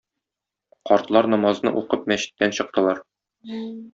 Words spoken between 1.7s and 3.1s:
укып мәчеттән чыктылар